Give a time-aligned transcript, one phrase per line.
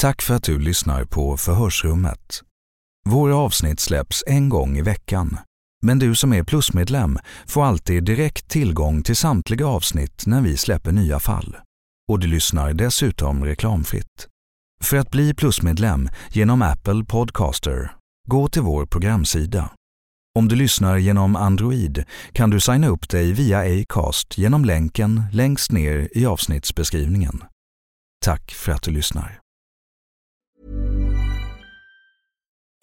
[0.00, 2.42] Tack för att du lyssnar på Förhörsrummet.
[3.08, 5.38] Våra avsnitt släpps en gång i veckan.
[5.82, 10.92] Men du som är plusmedlem får alltid direkt tillgång till samtliga avsnitt när vi släpper
[10.92, 11.56] nya fall.
[12.08, 14.28] Och du lyssnar dessutom reklamfritt.
[14.80, 17.92] För att bli plusmedlem genom Apple Podcaster,
[18.28, 19.70] gå till vår programsida.
[20.38, 25.72] Om du lyssnar genom Android kan du signa upp dig via Acast genom länken längst
[25.72, 27.44] ner i avsnittsbeskrivningen.
[28.24, 29.40] Tack för att du lyssnar.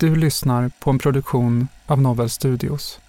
[0.00, 3.00] Du lyssnar på en produktion av Novel Studios.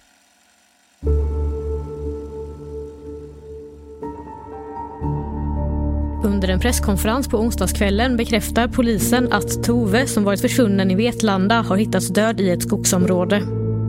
[6.24, 11.76] Under en presskonferens på onsdagskvällen bekräftar polisen att Tove, som varit försvunnen i Vetlanda, har
[11.76, 13.42] hittats död i ett skogsområde.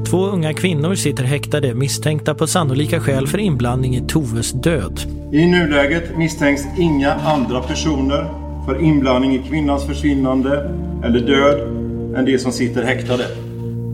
[0.09, 4.99] Två unga kvinnor sitter häktade misstänkta på sannolika skäl för inblandning i Toves död.
[5.31, 8.29] I nuläget misstänks inga andra personer
[8.65, 10.59] för inblandning i kvinnans försvinnande
[11.03, 11.88] eller död
[12.19, 13.27] än de som sitter häktade.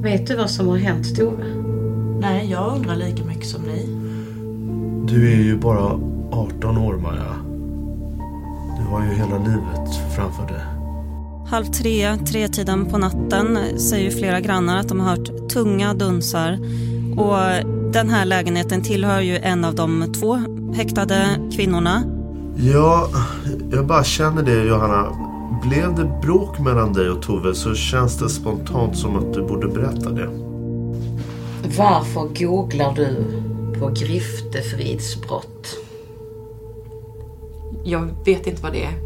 [0.02, 1.46] Vet du vad som har hänt Tove?
[2.20, 3.86] Nej, jag undrar lika mycket som ni.
[5.08, 6.00] Du är ju bara
[6.32, 7.36] 18 år Maja.
[8.80, 10.62] Du har ju hela livet framför dig.
[11.48, 16.60] Halv tre, tretiden på natten säger flera grannar att de har hört tunga dunsar.
[17.18, 17.38] Och
[17.94, 20.40] den här lägenheten tillhör ju en av de två
[20.76, 21.26] häktade
[21.56, 22.04] kvinnorna.
[22.58, 23.10] Ja,
[23.72, 25.25] jag bara känner det Johanna.
[25.62, 29.68] Blev det bråk mellan dig och Tove så känns det spontant som att du borde
[29.68, 30.30] berätta det.
[31.78, 33.16] Varför googlar du
[33.80, 35.78] på griftefridsbrott?
[37.84, 39.06] Jag vet inte vad det är.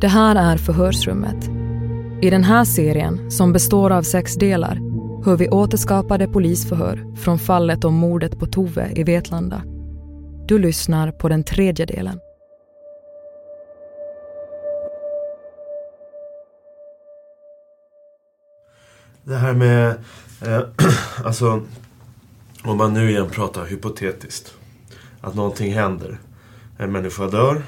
[0.00, 1.50] Det här är Förhörsrummet.
[2.22, 4.80] I den här serien, som består av sex delar,
[5.24, 9.62] hör vi återskapade polisförhör från fallet om mordet på Tove i Vetlanda.
[10.50, 12.20] Du lyssnar på den tredje delen.
[19.22, 19.88] Det här med,
[20.42, 20.62] eh,
[21.24, 21.62] alltså,
[22.64, 24.54] om man nu igen pratar hypotetiskt.
[25.20, 26.18] Att någonting händer.
[26.78, 27.62] En människa dör.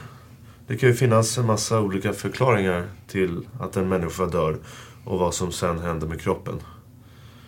[0.66, 4.56] Det kan ju finnas en massa olika förklaringar till att en människa dör
[5.04, 6.60] och vad som sen händer med kroppen.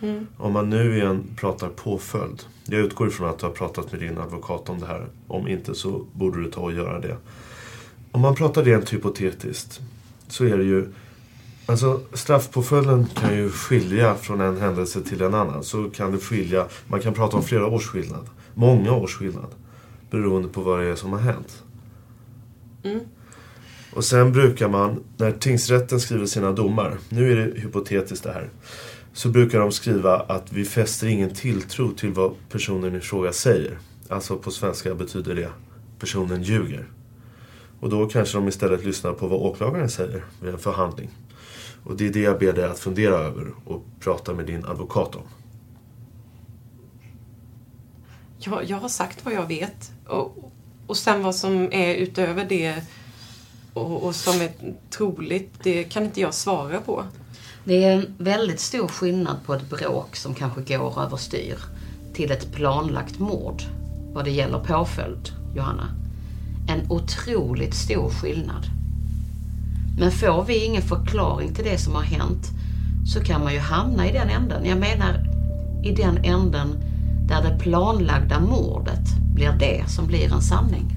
[0.01, 0.27] Mm.
[0.37, 2.43] Om man nu igen pratar påföljd.
[2.65, 5.07] Jag utgår ifrån att du har pratat med din advokat om det här.
[5.27, 7.17] Om inte så borde du ta och göra det.
[8.11, 9.81] Om man pratar rent hypotetiskt
[10.27, 10.87] så är det ju
[11.67, 15.63] Alltså straffpåföljden kan ju skilja från en händelse till en annan.
[15.63, 18.29] Så kan det skilja, man kan prata om flera års skillnad.
[18.53, 19.49] Många års skillnad.
[20.11, 21.63] Beroende på vad det är som har hänt.
[22.83, 22.99] Mm.
[23.93, 28.49] Och sen brukar man, när tingsrätten skriver sina domar, nu är det hypotetiskt det här.
[29.15, 33.79] Så brukar de skriva att vi fäster ingen tilltro till vad personen i fråga säger.
[34.09, 35.49] Alltså på svenska betyder det
[35.99, 36.87] personen ljuger.
[37.79, 41.09] Och då kanske de istället lyssnar på vad åklagaren säger vid en förhandling.
[41.83, 45.15] Och det är det jag ber dig att fundera över och prata med din advokat
[45.15, 45.23] om.
[48.39, 49.91] Jag, jag har sagt vad jag vet.
[50.07, 50.51] Och,
[50.87, 52.81] och sen vad som är utöver det
[53.73, 54.51] och, och som är
[54.89, 57.03] troligt, det kan inte jag svara på.
[57.67, 61.57] Det är en väldigt stor skillnad på ett bråk som kanske går överstyr
[62.13, 63.63] till ett planlagt mord
[64.13, 65.89] vad det gäller påföljd, Johanna.
[66.67, 68.65] En otroligt stor skillnad.
[69.99, 72.49] Men får vi ingen förklaring till det som har hänt
[73.05, 74.65] så kan man ju hamna i den änden.
[74.65, 75.27] Jag menar
[75.83, 76.67] i den änden
[77.27, 80.91] där det planlagda mordet blir det som blir en sanning.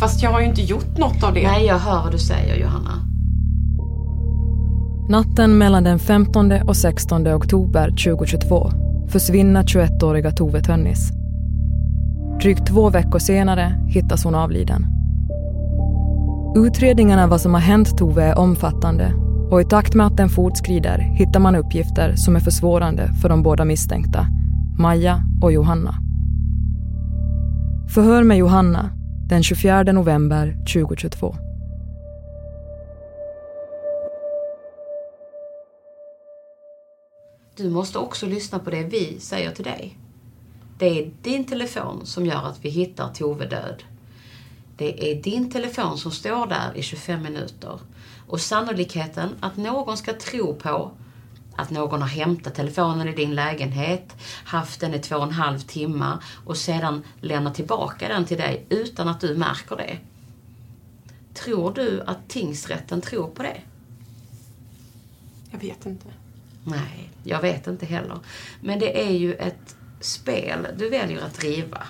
[0.00, 1.42] Fast jag har ju inte gjort något av det.
[1.42, 3.09] Nej, jag hör vad du säger Johanna.
[5.10, 8.70] Natten mellan den 15 och 16 oktober 2022
[9.08, 11.10] försvinner 21-åriga Tove Tönnis.
[12.40, 14.86] Drygt två veckor senare hittas hon avliden.
[16.56, 19.12] Utredningarna vad som har hänt Tove är omfattande
[19.50, 23.42] och i takt med att den fortskrider hittar man uppgifter som är försvårande för de
[23.42, 24.26] båda misstänkta,
[24.78, 25.94] Maja och Johanna.
[27.88, 28.90] Förhör med Johanna
[29.28, 31.49] den 24 november 2022.
[37.60, 39.98] Du måste också lyssna på det vi säger till dig.
[40.78, 43.82] Det är din telefon som gör att vi hittar Tove död.
[44.76, 47.80] Det är din telefon som står där i 25 minuter.
[48.26, 50.90] Och sannolikheten att någon ska tro på
[51.56, 55.58] att någon har hämtat telefonen i din lägenhet, haft den i två och en halv
[55.58, 59.98] timme och sedan lämnat tillbaka den till dig utan att du märker det.
[61.34, 63.60] Tror du att tingsrätten tror på det?
[65.50, 66.06] Jag vet inte.
[66.64, 68.18] Nej, jag vet inte heller.
[68.60, 71.82] Men det är ju ett spel du väljer att driva.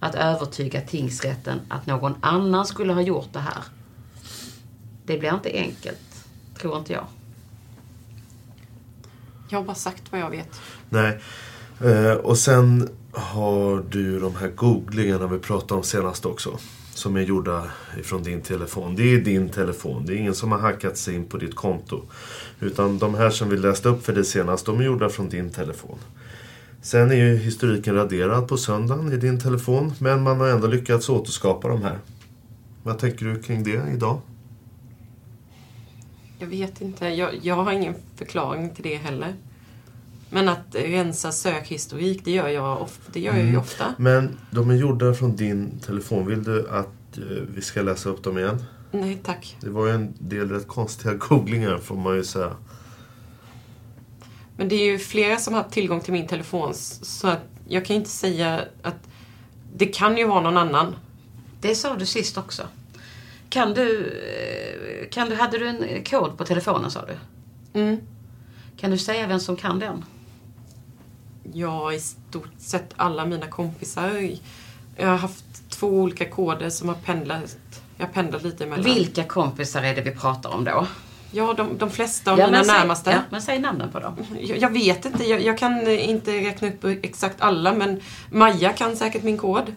[0.00, 3.64] Att övertyga tingsrätten att någon annan skulle ha gjort det här.
[5.04, 6.26] Det blir inte enkelt,
[6.58, 7.06] tror inte jag.
[9.48, 10.60] Jag har bara sagt vad jag vet.
[10.88, 11.20] Nej.
[11.84, 16.58] Eh, och sen har du de här googlingarna vi pratade om senast också.
[16.98, 18.96] Som är gjorda ifrån din telefon.
[18.96, 20.06] Det är din telefon.
[20.06, 22.02] Det är ingen som har hackat sig in på ditt konto.
[22.60, 25.50] Utan de här som vi läste upp för dig senast, de är gjorda från din
[25.50, 25.98] telefon.
[26.82, 29.92] Sen är ju historiken raderad på söndagen i din telefon.
[29.98, 31.98] Men man har ändå lyckats återskapa de här.
[32.82, 34.20] Vad tänker du kring det idag?
[36.38, 37.08] Jag vet inte.
[37.08, 39.34] Jag, jag har ingen förklaring till det heller.
[40.30, 43.60] Men att rensa sökhistorik, det gör jag, of, det gör jag ju Mm.
[43.60, 43.94] ofta.
[43.98, 46.26] Men de är gjorda från din telefon.
[46.26, 47.22] Vill du att eh,
[47.54, 48.64] vi ska läsa upp dem igen?
[48.90, 49.56] Nej, tack.
[49.60, 52.56] Det var ju en del rätt konstiga googlingar får man ju säga.
[54.56, 57.84] Men det är ju flera som har haft tillgång till min telefon så att jag
[57.84, 59.08] kan inte säga att
[59.76, 60.94] det kan ju vara någon annan.
[61.60, 62.62] Det sa du sist också.
[63.48, 67.16] Kan du, eh, kan du, hade du en kod på telefonen sa du?
[67.80, 67.96] Mm.
[68.76, 70.04] Kan du säga vem som kan den?
[71.52, 74.30] Ja, i stort sett alla mina kompisar.
[74.96, 77.56] Jag har haft två olika koder som har pendlat.
[77.96, 78.84] Jag pendlat lite emellan.
[78.84, 80.86] Vilka kompisar är det vi pratar om då?
[81.30, 83.10] Ja, de, de flesta av Ja, mina säg- närmaste.
[83.10, 84.16] ja, men säg namnen på dem.
[84.40, 85.24] Jag, jag vet inte.
[85.28, 89.72] Jag, jag kan inte räkna upp exakt alla, men Maja kan säkert min kod.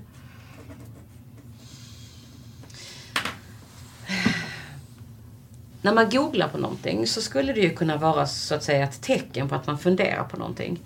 [5.81, 9.01] När man googlar på någonting så skulle det ju kunna vara så att säga ett
[9.01, 10.79] tecken på att man funderar på någonting.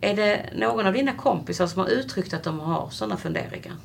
[0.00, 3.76] Är det någon av dina kompisar som har uttryckt att de har sådana funderingar?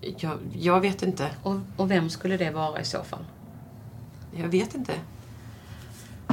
[0.00, 1.30] Jag, jag vet inte.
[1.42, 3.24] Och, och vem skulle det vara i så fall?
[4.36, 4.92] Jag vet inte.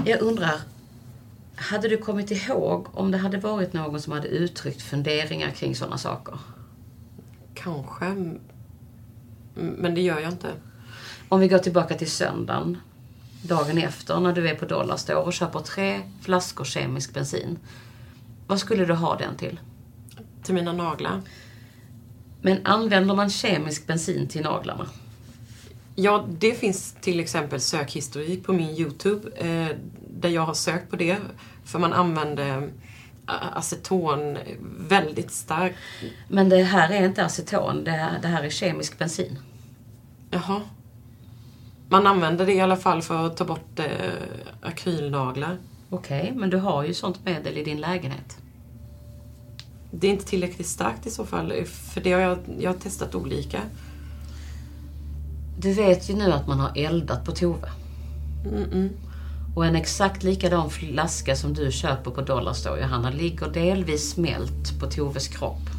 [0.05, 0.61] Jag undrar,
[1.55, 5.97] hade du kommit ihåg om det hade varit någon som hade uttryckt funderingar kring sådana
[5.97, 6.39] saker?
[7.53, 8.33] Kanske.
[9.53, 10.51] Men det gör jag inte.
[11.29, 12.77] Om vi går tillbaka till söndagen,
[13.41, 17.59] dagen efter, när du är på Dollarstore och köper tre flaskor kemisk bensin.
[18.51, 19.59] Vad skulle du ha den till?
[20.43, 21.21] Till mina naglar.
[22.41, 24.87] Men använder man kemisk bensin till naglarna?
[25.95, 29.77] Ja, det finns till exempel sökhistorik på min Youtube eh,
[30.09, 31.17] där jag har sökt på det.
[31.65, 34.37] För man använder eh, aceton
[34.79, 35.77] väldigt starkt.
[36.27, 39.39] Men det här är inte aceton, det här, det här är kemisk bensin.
[40.31, 40.61] Jaha.
[41.89, 43.85] Man använder det i alla fall för att ta bort eh,
[44.61, 45.57] akrylnaglar.
[45.89, 48.40] Okej, men du har ju sånt medel i din lägenhet.
[49.91, 51.53] Det är inte tillräckligt starkt i så fall.
[51.65, 53.59] För det har jag, jag har testat olika.
[55.57, 57.69] Du vet ju nu att man har eldat på Tove.
[58.45, 58.89] Mm-mm.
[59.55, 64.87] Och en exakt likadan flaska som du köper på Dollarstore, Johanna, ligger delvis smält på
[64.87, 65.69] Toves kropp.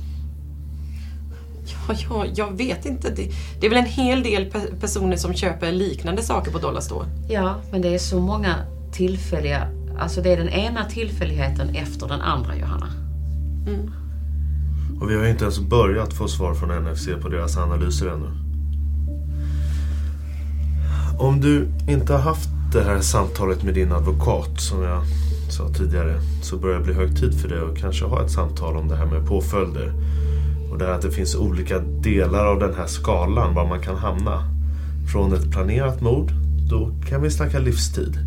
[1.88, 3.10] Ja, ja, jag vet inte.
[3.10, 7.06] Det, det är väl en hel del pe- personer som köper liknande saker på Dollarstore.
[7.28, 8.56] Ja, men det är så många
[8.92, 9.68] tillfälliga...
[9.98, 12.86] Alltså det är den ena tillfälligheten efter den andra, Johanna.
[13.68, 13.92] Mm.
[15.02, 18.28] Och vi har ju inte ens börjat få svar från NFC på deras analyser ännu.
[21.18, 25.02] Om du inte har haft det här samtalet med din advokat som jag
[25.50, 28.76] sa tidigare så börjar det bli hög tid för dig att kanske ha ett samtal
[28.76, 29.92] om det här med påföljder.
[30.70, 33.96] Och det här att det finns olika delar av den här skalan var man kan
[33.96, 34.42] hamna.
[35.12, 36.30] Från ett planerat mord,
[36.70, 38.18] då kan vi snacka livstid.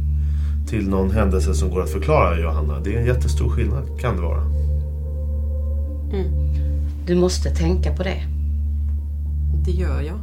[0.67, 2.79] Till någon händelse som går att förklara Johanna.
[2.79, 4.41] Det är en jättestor skillnad kan det vara.
[6.13, 6.64] Mm.
[7.08, 8.24] Du måste tänka på det.
[9.66, 10.20] Det gör jag.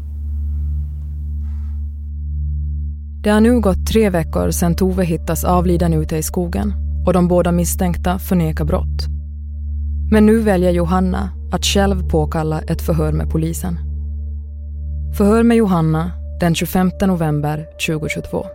[3.23, 6.75] Det har nu gått tre veckor sedan Tove hittas avliden ute i skogen
[7.07, 9.07] och de båda misstänkta förnekar brott.
[10.11, 13.79] Men nu väljer Johanna att själv påkalla ett förhör med polisen.
[15.17, 18.47] Förhör med Johanna den 25 november 2022.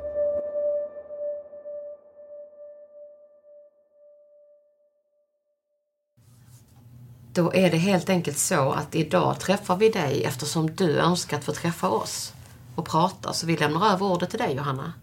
[7.37, 11.51] Då är det helt enkelt så att idag träffar vi dig eftersom du önskat få
[11.51, 12.33] träffa oss
[12.75, 13.33] och prata.
[13.33, 14.93] Så vi lämnar över ordet till dig Johanna.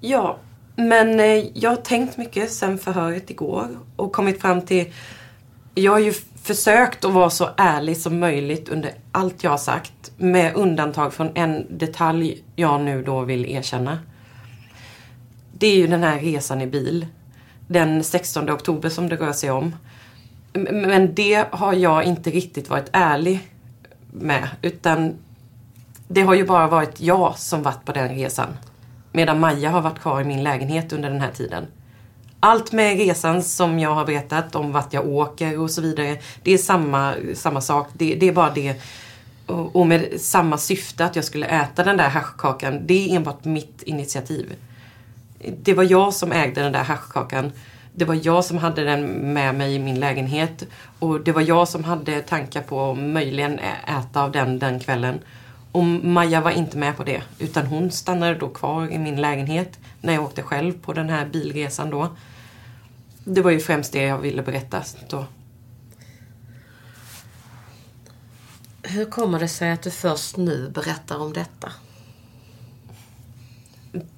[0.00, 0.38] Ja,
[0.76, 4.92] men eh, jag har tänkt mycket sen förhöret igår och kommit fram till...
[5.74, 10.12] Jag har ju försökt att vara så ärlig som möjligt under allt jag har sagt.
[10.16, 13.98] Med undantag från en detalj jag nu då vill erkänna.
[15.52, 17.06] Det är ju den här resan i bil.
[17.68, 19.72] Den 16 oktober som det rör sig om.
[20.54, 23.48] Men det har jag inte riktigt varit ärlig
[24.10, 24.48] med.
[24.62, 25.14] Utan
[26.08, 28.48] det har ju bara varit jag som varit på den resan.
[29.12, 31.66] Medan Maja har varit kvar i min lägenhet under den här tiden.
[32.40, 36.18] Allt med resan som jag har berättat om vart jag åker och så vidare.
[36.42, 37.88] Det är samma, samma sak.
[37.92, 38.82] Det, det är bara det.
[39.46, 42.86] Och, och med samma syfte att jag skulle äta den där haschkakan.
[42.86, 44.54] Det är enbart mitt initiativ.
[45.62, 47.52] Det var jag som ägde den där haschkakan.
[47.96, 50.66] Det var jag som hade den med mig i min lägenhet.
[50.98, 55.20] Och det var jag som hade tankar på att möjligen äta av den den kvällen.
[55.72, 57.22] Och Maja var inte med på det.
[57.38, 61.26] Utan hon stannade då kvar i min lägenhet när jag åkte själv på den här
[61.26, 62.08] bilresan då.
[63.24, 65.26] Det var ju främst det jag ville berätta då.
[68.82, 71.72] Hur kommer det sig att du först nu berättar om detta?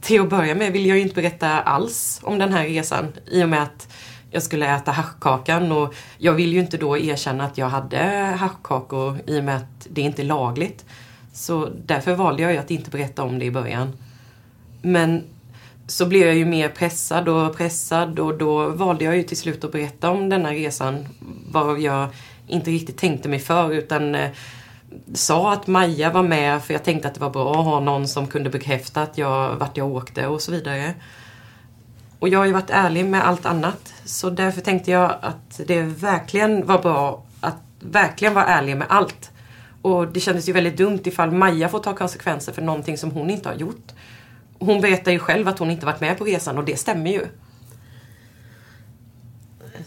[0.00, 3.44] Till att börja med vill jag ju inte berätta alls om den här resan i
[3.44, 3.88] och med att
[4.30, 7.98] jag skulle äta haschkakan och jag vill ju inte då erkänna att jag hade
[8.38, 10.84] haschkakor i och med att det inte är lagligt.
[11.32, 13.92] Så därför valde jag ju att inte berätta om det i början.
[14.82, 15.24] Men
[15.86, 19.64] så blev jag ju mer pressad och pressad och då valde jag ju till slut
[19.64, 21.08] att berätta om denna resan.
[21.50, 22.08] Varav jag
[22.46, 24.30] inte riktigt tänkte mig för utan eh,
[25.14, 28.08] sa att Maja var med för jag tänkte att det var bra att ha någon
[28.08, 30.94] som kunde bekräfta att jag, vart jag åkte och så vidare.
[32.18, 33.94] Och jag har ju varit ärlig med allt annat.
[34.04, 39.30] Så därför tänkte jag att det verkligen var bra att verkligen vara ärlig med allt.
[39.82, 43.30] Och det kändes ju väldigt dumt ifall Maja får ta konsekvenser för någonting som hon
[43.30, 43.92] inte har gjort.
[44.58, 47.26] Hon berättar ju själv att hon inte varit med på resan och det stämmer ju.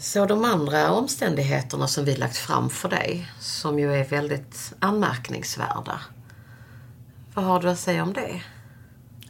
[0.00, 6.00] Så de andra omständigheterna som vi lagt fram för dig, som ju är väldigt anmärkningsvärda.
[7.34, 8.42] Vad har du att säga om det?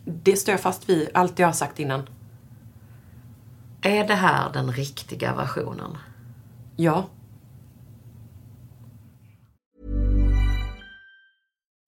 [0.05, 2.09] Det står jag fast vid, allt jag har sagt innan.
[3.83, 5.99] Är det här den riktiga versionen?
[6.77, 7.09] Ja.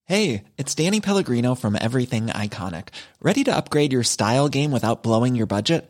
[0.05, 2.85] Hey, it's Danny Pellegrino from Everything Iconic.
[3.21, 5.89] Ready to upgrade your style game without blowing your budget?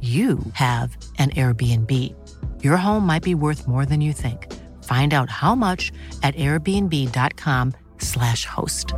[0.00, 1.90] you have an Airbnb.
[2.64, 4.50] Your home might be worth more than you think.
[4.84, 5.92] Find out how much
[6.22, 8.94] at airbnb.com/slash host.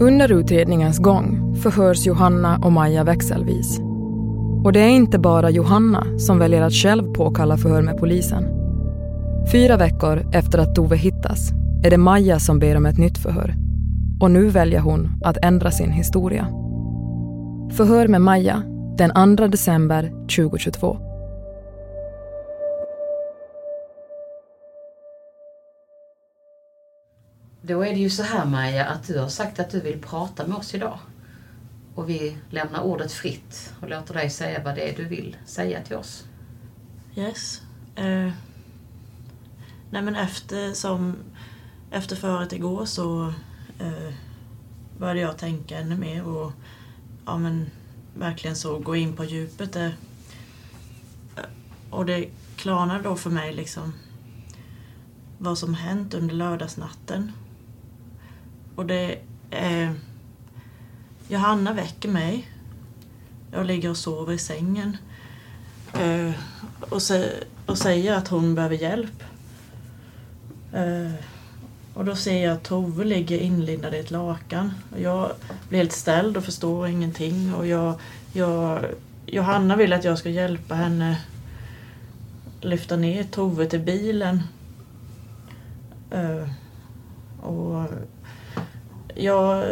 [0.00, 3.89] Under utredningens gång förhörs Johanna och Maja växelvis.
[4.64, 8.44] Och det är inte bara Johanna som väljer att själv påkalla förhör med polisen.
[9.52, 11.50] Fyra veckor efter att Tove hittas
[11.84, 13.54] är det Maja som ber om ett nytt förhör.
[14.20, 16.46] Och nu väljer hon att ändra sin historia.
[17.72, 18.62] Förhör med Maja
[18.98, 20.98] den 2 december 2022.
[27.62, 30.46] Då är det ju så här Maja att du har sagt att du vill prata
[30.46, 30.98] med oss idag.
[31.94, 35.82] Och vi lämnar ordet fritt och låter dig säga vad det är du vill säga
[35.82, 36.24] till oss.
[37.14, 37.62] Yes.
[37.94, 38.30] Eh,
[39.90, 41.16] nej men efter, som,
[41.90, 43.32] efter förhöret igår så
[43.78, 44.14] eh,
[44.98, 46.52] började jag tänka ännu mer och
[47.26, 47.70] ja, men,
[48.14, 49.72] verkligen så gå in på djupet.
[49.72, 49.96] Där.
[51.90, 53.92] Och det klarnade då för mig liksom
[55.38, 57.32] vad som hänt under lördagsnatten.
[58.76, 59.18] Och det
[59.50, 59.92] eh,
[61.30, 62.48] Johanna väcker mig.
[63.52, 64.96] Jag ligger och sover i sängen.
[65.94, 66.32] Eh,
[66.80, 67.00] och,
[67.66, 69.22] och säger att hon behöver hjälp.
[70.72, 71.12] Eh,
[71.94, 74.72] och då ser jag att Tove ligger inlindad i ett lakan.
[74.92, 75.32] Och jag
[75.68, 77.54] blir helt ställd och förstår ingenting.
[77.54, 77.94] Och jag,
[78.32, 78.84] jag,
[79.26, 81.20] Johanna vill att jag ska hjälpa henne
[82.60, 84.42] lyfta ner Tove till bilen.
[86.10, 86.48] Eh,
[87.40, 87.86] och
[89.14, 89.66] jag,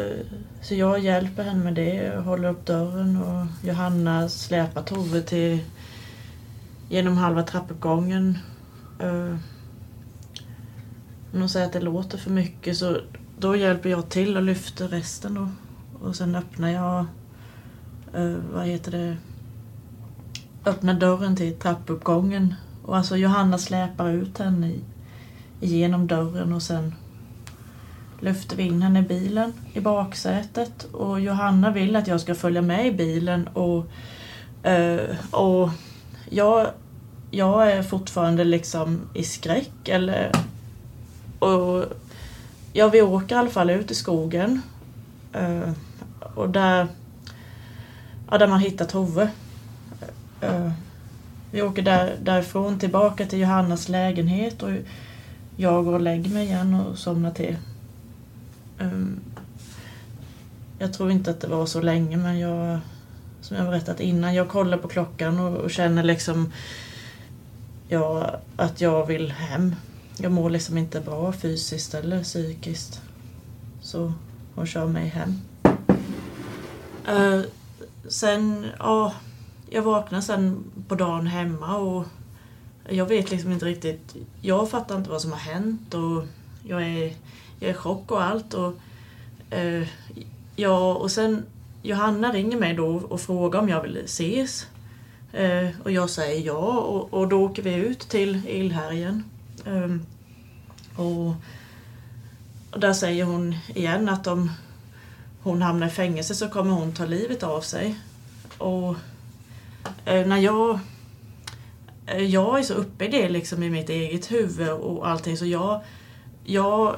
[0.61, 5.65] så jag hjälper henne med det håller upp dörren och Johanna släpar Tove till
[6.89, 8.39] genom halva trappuppgången.
[11.33, 12.97] Om hon säger att det låter för mycket så
[13.39, 15.49] då hjälper jag till och lyfter resten då.
[16.07, 17.07] Och sen öppnar jag,
[18.15, 19.17] eh, vad heter det,
[20.65, 22.55] öppnar dörren till trappuppgången.
[22.85, 24.73] Och alltså Johanna släpar ut henne
[25.61, 26.95] genom dörren och sen
[28.21, 32.63] lyfter vi in henne i bilen i baksätet och Johanna vill att jag ska följa
[32.63, 33.87] med i bilen och,
[34.69, 35.71] eh, och
[36.31, 36.67] jag,
[37.31, 40.33] jag är fortfarande liksom i skräck eller
[41.39, 41.85] och
[42.73, 44.63] ja, vi åker i alla fall ut i skogen
[45.33, 45.73] eh,
[46.35, 46.87] och där,
[48.31, 49.31] ja, där man hittar Tove.
[50.41, 50.71] Eh,
[51.51, 54.71] vi åker där, därifrån tillbaka till Johannas lägenhet och
[55.57, 57.57] jag går och lägger mig igen och somnar till.
[58.79, 59.21] Ehm,
[60.79, 62.79] jag tror inte att det var så länge men jag,
[63.41, 66.53] som jag berättat innan, jag kollar på klockan och, och känner liksom
[67.89, 69.75] ja, att jag vill hem.
[70.19, 73.03] Jag mår liksom inte bra fysiskt eller psykiskt.
[73.81, 74.13] Så
[74.55, 75.41] hon kör mig hem.
[77.09, 77.43] Uh,
[78.09, 79.15] sen, ja,
[79.71, 82.05] jag vaknar sen på dagen hemma och
[82.89, 84.17] jag vet liksom inte riktigt.
[84.41, 86.25] Jag fattar inte vad som har hänt och
[86.63, 87.15] jag är,
[87.61, 88.55] jag är i chock och allt.
[88.55, 88.75] Och,
[89.51, 89.89] eh,
[90.57, 91.47] ja, och sen
[91.83, 94.67] Johanna ringer mig då och frågar om jag vill ses.
[95.33, 99.25] Eh, och jag säger ja och, och då åker vi ut till Illhärjen.
[99.67, 99.97] Eh,
[100.97, 101.35] och,
[102.71, 104.51] och där säger hon igen att om
[105.43, 107.99] hon hamnar i fängelse så kommer hon ta livet av sig.
[108.59, 108.97] Och
[110.05, 110.79] eh, när jag
[112.07, 115.47] eh, jag är så uppe i det liksom i mitt eget huvud och allting så
[115.47, 115.81] jag,
[116.45, 116.97] jag,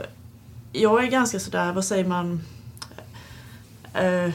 [0.73, 2.43] jag är ganska sådär, vad säger man,
[4.03, 4.35] uh,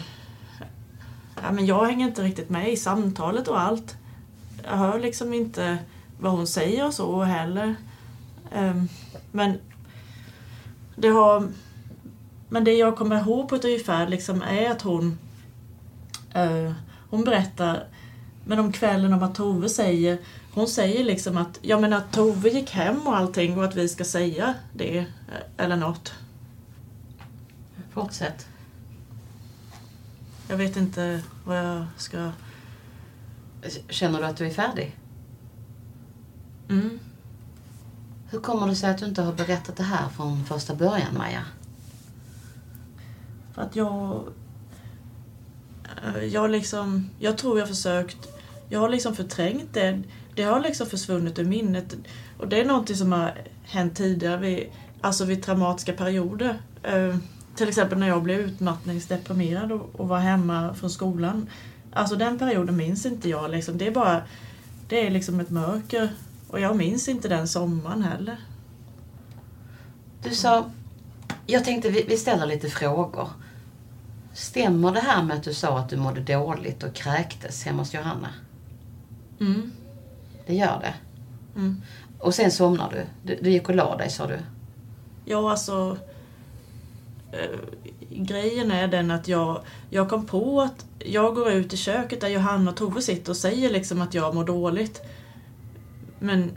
[1.41, 3.95] ja, men jag hänger inte riktigt med i samtalet och allt.
[4.63, 5.77] Jag hör liksom inte
[6.19, 7.75] vad hon säger och så heller.
[8.55, 8.89] Um,
[9.31, 9.57] men
[10.95, 11.47] det har...
[12.49, 15.17] Men det jag kommer ihåg på ett ungefär liksom är att hon...
[16.35, 16.71] Uh,
[17.09, 17.87] hon berättar,
[18.45, 20.17] men om kvällen om att Tove säger...
[20.53, 23.89] Hon säger liksom att, ja men att Tove gick hem och allting och att vi
[23.89, 25.05] ska säga det, eh,
[25.57, 26.13] eller något.
[27.95, 28.47] Fortsätt.
[30.47, 32.31] Jag vet inte vad jag ska...
[33.89, 34.95] Känner du att du är färdig?
[36.69, 36.99] Mm.
[38.29, 41.45] Hur kommer det sig att du inte har berättat det här från första början, Maja?
[43.53, 44.23] För att jag...
[46.31, 47.09] Jag liksom...
[47.19, 48.27] Jag tror jag försökt...
[48.69, 50.03] Jag har liksom förträngt det.
[50.35, 51.95] Det har liksom försvunnit ur minnet.
[52.39, 54.69] Och det är någonting som har hänt tidigare vid,
[55.01, 56.59] alltså vid traumatiska perioder.
[57.55, 61.49] Till exempel när jag blev utmattningsdeprimerad och, och var hemma från skolan.
[61.93, 63.51] Alltså den perioden minns inte jag.
[63.51, 63.77] Liksom.
[63.77, 64.21] Det är bara...
[64.87, 66.09] Det är liksom ett mörker.
[66.47, 68.37] Och jag minns inte den sommaren heller.
[70.23, 70.71] Du sa...
[71.45, 73.29] Jag tänkte vi, vi ställer lite frågor.
[74.33, 77.93] Stämmer det här med att du sa att du mådde dåligt och kräktes hemma hos
[77.93, 78.29] Johanna?
[79.39, 79.71] Mm.
[80.47, 80.93] Det gör det?
[81.59, 81.81] Mm.
[82.19, 83.05] Och sen somnar du?
[83.23, 84.37] Du, du gick och la dig, sa du?
[85.25, 85.97] Ja, alltså...
[87.31, 87.59] Eh,
[88.09, 92.27] grejen är den att jag, jag kom på att jag går ut i köket där
[92.27, 95.01] Johanna och Tove sitter och säger liksom att jag mår dåligt.
[96.19, 96.51] Men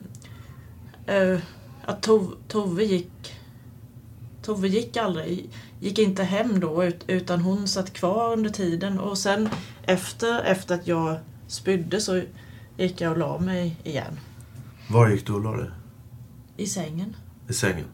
[1.07, 1.39] eh,
[1.85, 3.35] att Tove, Tove gick...
[4.43, 5.51] Tove gick aldrig,
[5.81, 9.49] gick inte hem då ut, utan hon satt kvar under tiden och sen
[9.83, 12.23] efter, efter att jag spydde så
[12.77, 14.21] gick jag och la mig igen.
[14.91, 15.71] Var gick du och la dig?
[16.57, 17.17] I sängen.
[17.49, 17.85] I sängen?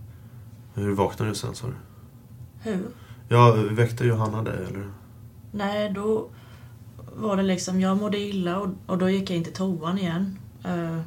[0.74, 1.74] Hur vaknade du sen sa du?
[2.64, 2.86] Hur?
[3.28, 4.92] Ja, väckte Johanna dig eller?
[5.52, 6.28] Nej, då
[7.16, 10.38] var det liksom, jag mådde illa och, och då gick jag in till toan igen.
[10.64, 11.00] Eh,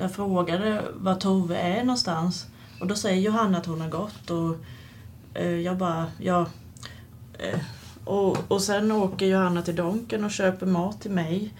[0.00, 2.46] jag frågade var Tove är någonstans
[2.80, 4.56] och då säger Johanna att hon har gått och
[5.34, 6.46] eh, jag bara, ja.
[7.38, 7.60] Eh,
[8.04, 11.54] och, och sen åker Johanna till Donken och köper mat till mig.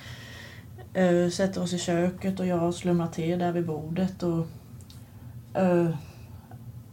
[1.32, 4.46] Sätter oss i köket och jag slumrar till där vid bordet och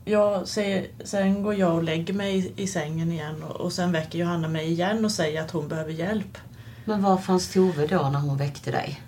[0.06, 4.20] jag ser, sen går jag och lägger mig i, sängen igen och, och sen väcker
[4.20, 6.38] Johanna mig igen och säger att hon behöver hjälp.
[6.86, 9.02] Men var fanns Tove då när hon väckte dig?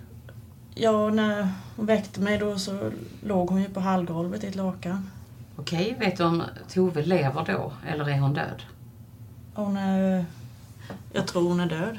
[0.74, 2.90] Ja, när hon väckte mig då så
[3.22, 5.10] låg hon ju på hallgolvet i ett lakan.
[5.56, 8.62] Okej, vet du om Tove lever då, eller är hon död?
[9.54, 10.24] Hon är...
[11.12, 11.98] Jag tror hon är död.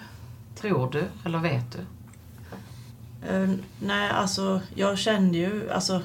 [0.55, 1.79] Tror du, eller vet du?
[3.27, 6.01] Eh, nej, alltså jag kände ju, alltså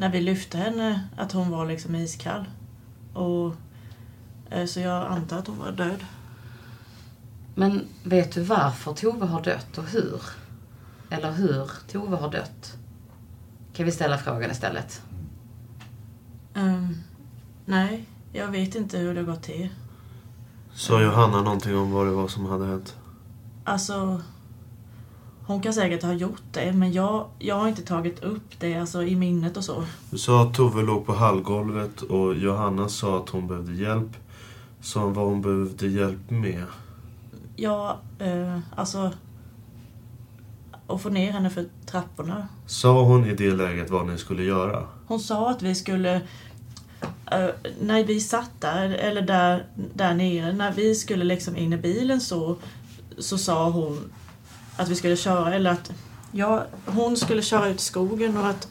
[0.00, 2.44] när vi lyfte henne, att hon var liksom iskall.
[3.14, 3.54] Och,
[4.50, 6.04] eh, så jag antar att hon var död.
[7.54, 10.22] Men vet du varför Tove har dött och hur?
[11.10, 12.76] Eller hur Tove har dött?
[13.72, 15.02] Kan vi ställa frågan istället?
[16.54, 16.96] Ehm,
[17.64, 19.68] nej, jag vet inte hur det gått till.
[20.74, 22.96] Sa Johanna någonting om vad det var som hade hänt?
[23.64, 24.22] Alltså,
[25.50, 29.02] hon kan säkert ha gjort det, men jag, jag har inte tagit upp det alltså,
[29.02, 29.84] i minnet och så.
[30.10, 34.16] Du sa att Tove låg på hallgolvet och Johanna sa att hon behövde hjälp.
[34.80, 36.64] Sa hon vad hon behövde hjälp med?
[37.56, 39.12] Ja, eh, alltså...
[40.86, 42.48] Att få ner henne för trapporna.
[42.66, 44.86] Sa hon i det läget vad ni skulle göra?
[45.06, 46.14] Hon sa att vi skulle...
[47.30, 47.48] eh,
[47.80, 52.20] när vi satt där, eller där, där nere, när vi skulle liksom in i bilen
[52.20, 52.56] så,
[53.18, 54.12] så sa hon
[54.76, 55.92] att vi skulle köra, eller att
[56.32, 58.68] ja, hon skulle köra ut i skogen och att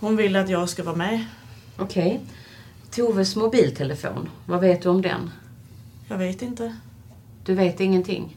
[0.00, 1.24] hon ville att jag skulle vara med.
[1.76, 2.20] Okej.
[2.90, 5.30] Toves mobiltelefon, vad vet du om den?
[6.08, 6.76] Jag vet inte.
[7.44, 8.36] Du vet ingenting?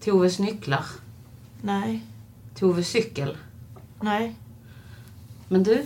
[0.00, 0.84] Toves nycklar?
[1.62, 2.02] Nej.
[2.54, 3.36] Toves cykel?
[4.00, 4.34] Nej.
[5.48, 5.84] Men du,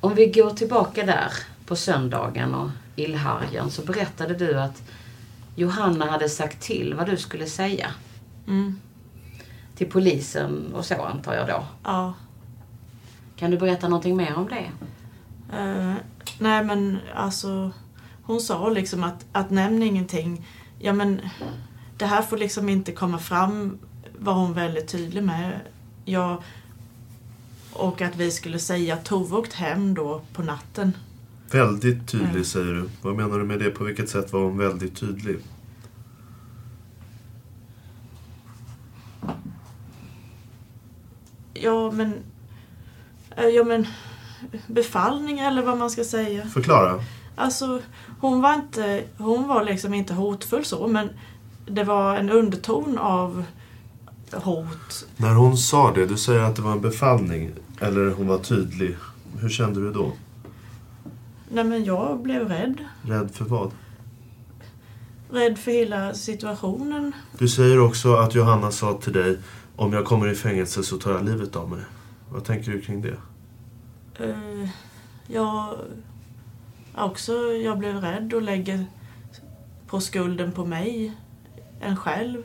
[0.00, 1.32] om vi går tillbaka där
[1.66, 4.82] på söndagen och illhargen så berättade du att
[5.54, 7.90] Johanna hade sagt till vad du skulle säga.
[8.46, 8.80] Mm.
[9.76, 11.64] Till polisen och så antar jag då.
[11.84, 12.14] Ja.
[13.36, 14.70] Kan du berätta någonting mer om det?
[15.56, 15.94] Eh,
[16.38, 17.70] nej men alltså,
[18.22, 20.46] hon sa liksom att, att nämn ingenting.
[20.78, 21.20] Ja men
[21.96, 23.78] det här får liksom inte komma fram,
[24.18, 25.60] var hon väldigt tydlig med.
[26.04, 26.42] Ja,
[27.72, 30.92] och att vi skulle säga att Tove åkt hem då på natten.
[31.50, 32.44] Väldigt tydlig Mm.
[32.44, 32.88] säger du.
[33.02, 33.70] Vad menar du med det?
[33.70, 35.36] På vilket sätt var hon väldigt tydlig?
[41.66, 42.12] Ja, men...
[43.36, 43.86] eh, Ja, men...
[44.66, 46.46] Befallning eller vad man ska säga.
[46.46, 47.00] Förklara.
[47.36, 47.80] Alltså,
[48.20, 49.04] hon var inte...
[49.18, 51.08] Hon var liksom inte hotfull så, men
[51.66, 53.44] det var en underton av
[54.32, 55.06] hot.
[55.16, 57.50] När hon sa det, du säger att det var en befallning.
[57.80, 58.96] Eller hon var tydlig.
[59.40, 60.12] Hur kände du då?
[61.50, 62.84] Nej, men jag blev rädd.
[63.02, 63.70] Rädd för vad?
[65.30, 67.12] Rädd för hela situationen.
[67.38, 69.38] Du säger också att Johanna sa till dig
[69.76, 71.84] om jag kommer i fängelse så tar jag livet av mig.
[72.30, 73.18] Vad tänker du kring det?
[74.24, 74.68] Eh,
[75.26, 75.78] jag...
[76.94, 78.86] Också, jag blev rädd och lägger
[79.86, 81.12] på skulden på mig.
[81.80, 82.42] En själv.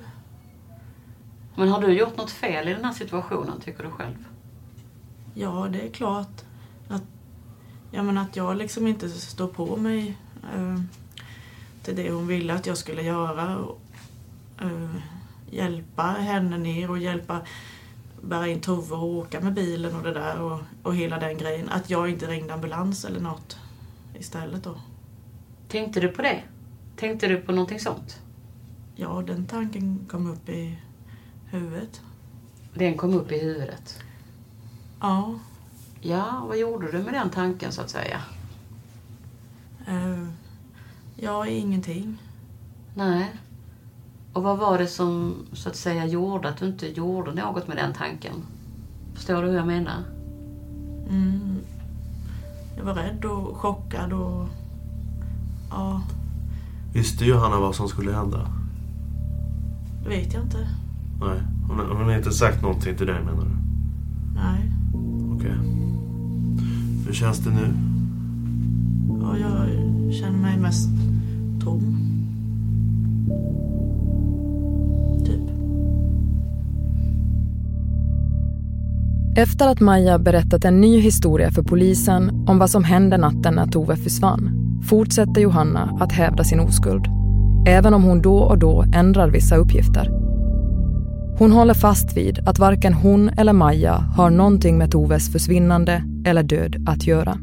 [1.56, 4.26] Men har du gjort något fel i den här situationen, tycker du själv?
[5.34, 6.42] Ja, det är klart
[6.90, 7.04] att,
[7.92, 10.18] ja, men att jag liksom inte står på mig
[10.56, 10.82] eh,
[11.84, 13.58] till det hon ville att jag skulle göra.
[13.58, 13.82] Och,
[14.62, 14.96] eh,
[15.52, 17.42] hjälpa henne ner och hjälpa
[18.22, 21.70] bära in Tove och åka med bilen och det där och, och hela den grejen.
[21.70, 23.58] Att jag inte ringde ambulans eller något
[24.20, 24.76] istället då.
[25.68, 26.44] Tänkte du på det?
[26.96, 28.22] Tänkte du på någonting sånt?
[28.96, 30.80] Ja, den tanken kom upp i
[31.50, 32.02] huvudet.
[32.74, 34.00] Den kom upp i huvudet?
[35.00, 35.40] Ja.
[36.02, 38.22] Ja, vad gjorde du med den tanken så att säga?
[39.88, 40.28] Eh,
[41.16, 42.18] ja, ingenting.
[42.96, 43.32] Nej.
[44.34, 47.78] Och vad var det som så att säga gjorde att du inte gjorde något med
[47.78, 48.34] den tanken?
[49.14, 50.04] Förstår du hur jag menar?
[51.10, 51.58] Mm.
[52.78, 54.48] Jag var rädd och chockad och...
[55.70, 56.02] Ja,
[56.94, 58.48] Visste Johanna vad som skulle hända?
[60.04, 60.58] det vet jag inte.
[61.20, 61.42] Nej.
[61.68, 63.52] Hon, hon har inte sagt någonting till dig menar du?
[64.36, 64.72] Nej.
[65.36, 65.56] Okej.
[67.06, 67.74] Hur känns det nu?
[69.22, 70.90] Ja, jag känner mig mest
[71.64, 71.98] tom.
[79.36, 83.68] Efter att Maja berättat en ny historia för polisen om vad som hände natten när
[83.68, 84.52] Tove försvann
[84.90, 87.06] fortsätter Johanna att hävda sin oskuld.
[87.68, 90.10] Även om hon då och då ändrar vissa uppgifter.
[91.38, 96.44] Hon håller fast vid att varken hon eller Maja har någonting med Toves försvinnande eller
[96.44, 97.38] död att göra.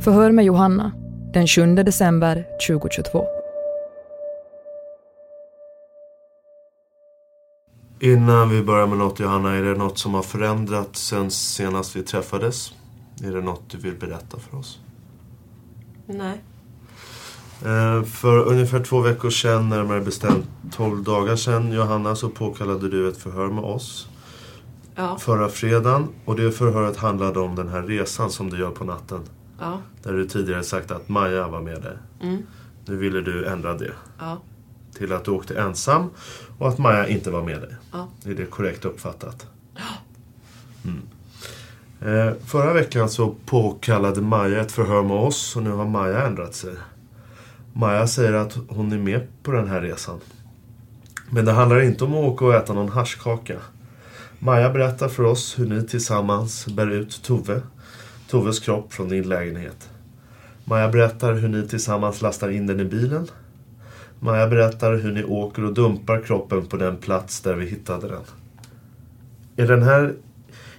[0.00, 0.92] Förhör med Johanna
[1.34, 3.41] den 7 december 2022.
[8.02, 12.02] Innan vi börjar med något Johanna, är det något som har förändrats sen senast vi
[12.02, 12.72] träffades?
[13.24, 14.78] Är det något du vill berätta för oss?
[16.06, 16.42] Nej.
[17.64, 23.08] Eh, För ungefär två veckor sedan, närmare bestämt 12 dagar sedan, Johanna, så påkallade du
[23.08, 24.08] ett förhör med oss.
[24.94, 25.18] Ja.
[25.18, 26.08] Förra fredagen.
[26.24, 29.20] Och det förhöret handlade om den här resan som du gör på natten.
[29.60, 29.78] Ja.
[30.02, 31.96] Där du tidigare sagt att Maja var med dig.
[32.22, 32.42] Mm.
[32.84, 33.92] Nu ville du ändra det.
[34.18, 34.38] Ja.
[34.98, 36.10] Till att du åkte ensam
[36.58, 37.76] och att Maja inte var med dig.
[37.92, 38.08] Ja.
[38.24, 39.46] Är det korrekt uppfattat?
[40.84, 41.02] Mm.
[42.00, 46.54] Eh, förra veckan så påkallade Maja ett förhör med oss och nu har Maja ändrat
[46.54, 46.74] sig.
[47.72, 50.20] Maja säger att hon är med på den här resan.
[51.30, 53.58] Men det handlar inte om att åka och äta någon haschkaka.
[54.38, 57.62] Maja berättar för oss hur ni tillsammans bär ut Tove,
[58.28, 59.90] Toves kropp från din lägenhet.
[60.64, 63.28] Maja berättar hur ni tillsammans lastar in den i bilen.
[64.24, 68.22] Maja berättar hur ni åker och dumpar kroppen på den plats där vi hittade den.
[69.56, 70.16] Är den här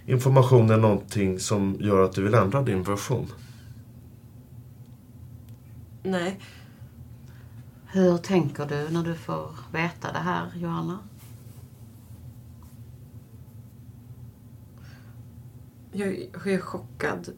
[0.06, 3.28] informationen någonting som gör att du vill ändra din version?
[6.04, 6.40] Nej.
[7.86, 11.00] Hur tänker du när du får veta det här, Johanna?
[15.92, 17.30] Jag, jag är chockad.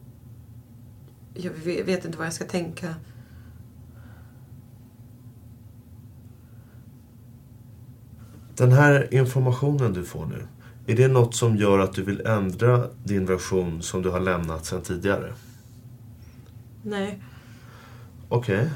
[1.34, 2.94] Jag vet, vet inte vad jag ska tänka.
[8.56, 10.46] Den här informationen du får nu,
[10.86, 14.66] är det något som gör att du vill ändra din version som du har lämnat
[14.66, 15.32] sedan tidigare?
[16.82, 17.22] Nej.
[18.28, 18.70] Okej.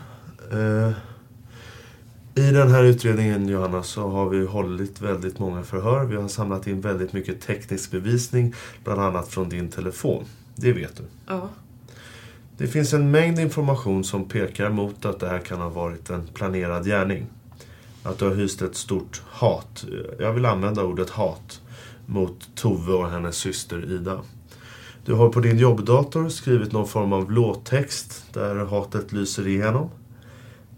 [0.52, 0.92] Eh,
[2.34, 6.04] I den här utredningen, Johanna, så har vi hållit väldigt många förhör.
[6.04, 10.24] Vi har samlat in väldigt mycket teknisk bevisning, bland annat från din telefon.
[10.54, 11.02] Det vet du.
[11.26, 11.48] Ja.
[12.56, 16.26] Det finns en mängd information som pekar mot att det här kan ha varit en
[16.26, 17.26] planerad gärning.
[18.02, 19.84] Att du har hyst ett stort hat,
[20.18, 21.60] jag vill använda ordet hat,
[22.06, 24.20] mot Tove och hennes syster Ida.
[25.04, 29.90] Du har på din jobbdator skrivit någon form av låttext där hatet lyser igenom.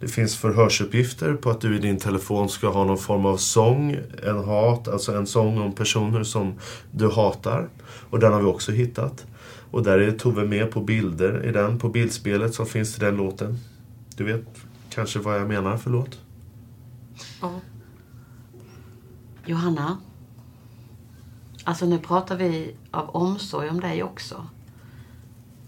[0.01, 3.97] Det finns förhörsuppgifter på att du i din telefon ska ha någon form av sång,
[4.23, 6.55] en hat, alltså en sång om personer som
[6.91, 7.69] du hatar.
[8.11, 9.27] Och den har vi också hittat.
[9.71, 13.17] Och där är Tove med på bilder i den, på bildspelet som finns till den
[13.17, 13.59] låten.
[14.17, 14.45] Du vet
[14.91, 16.19] kanske vad jag menar för låt?
[17.41, 17.61] Ja.
[19.47, 19.99] Johanna.
[21.65, 24.47] Alltså nu pratar vi av omsorg om dig också.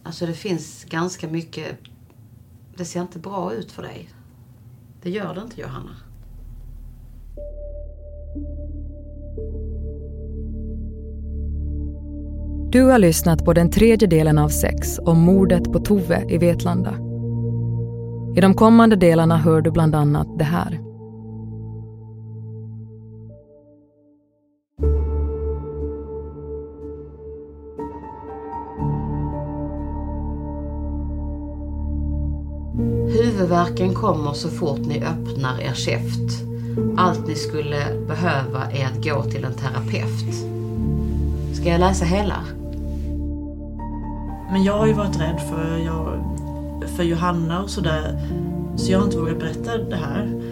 [0.02, 1.78] Alltså det finns ganska mycket...
[2.76, 4.08] Det ser inte bra ut för dig.
[5.02, 5.96] Det gör det inte, Johanna.
[12.70, 16.94] Du har lyssnat på den tredje delen av sex om mordet på Tove i Vetlanda.
[18.36, 20.93] I de kommande delarna hör du bland annat det här.
[33.44, 36.44] Huvudvärken kommer så fort ni öppnar er käft.
[36.96, 37.76] Allt ni skulle
[38.06, 40.34] behöva är att gå till en terapeut.
[41.52, 42.44] Ska jag läsa hela?
[44.52, 46.24] Men jag har ju varit rädd för, jag,
[46.96, 48.18] för Johanna och sådär.
[48.76, 50.42] Så jag har inte vågat berätta det här.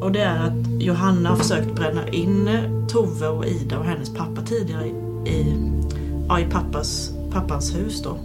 [0.00, 2.48] Och det är att Johanna har försökt bränna in
[2.88, 4.86] Tove och Ida och hennes pappa tidigare
[5.26, 5.56] i,
[6.28, 8.16] ja, i pappas, pappans hus då.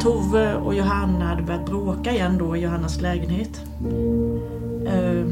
[0.00, 3.62] Tove och Johanna hade börjat bråka igen då i Johannas lägenhet.
[4.86, 5.26] Eh,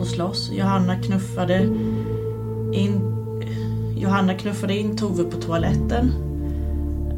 [0.00, 0.50] och slåss.
[0.52, 1.62] Johanna knuffade
[2.72, 3.16] in
[3.96, 6.12] Johanna knuffade in Tove på toaletten.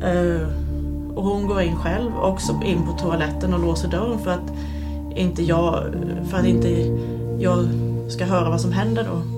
[0.03, 0.49] Eh,
[1.15, 4.53] och hon går in själv också in på toaletten och låser dörren för att
[5.17, 5.83] inte jag,
[6.31, 6.69] för att inte
[7.39, 7.69] jag
[8.09, 9.38] ska höra vad som händer då.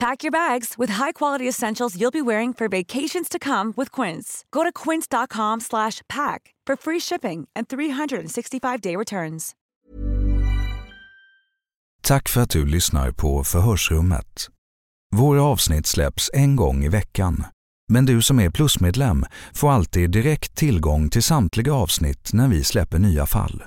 [0.00, 4.44] Pack your bags with high-quality essentials you'll be wearing for vacations to come with Quince.
[4.50, 9.52] Go to quince.com/pack for free shipping and 365-day returns.
[12.02, 14.48] Tack för att du lyssnar på Förhörsrummet.
[15.16, 17.44] Våra avsnitt släpps en gång i veckan.
[17.88, 22.98] Men du som är plusmedlem får alltid direkt tillgång till samtliga avsnitt när vi släpper
[22.98, 23.62] nya fall.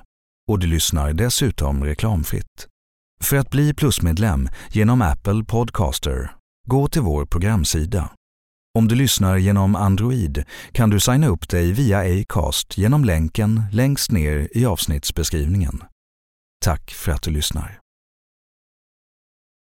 [0.47, 2.67] Och du lyssnar dessutom reklamfritt.
[3.23, 6.31] För att bli plusmedlem genom Apple Podcaster,
[6.67, 8.11] gå till vår programsida.
[8.77, 14.11] Om du lyssnar genom Android kan du signa upp dig via Acast genom länken längst
[14.11, 15.83] ner i avsnittsbeskrivningen.
[16.65, 17.82] Tack för att du lyssnar.